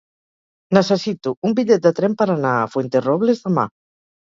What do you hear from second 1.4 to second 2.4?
un bitllet de tren per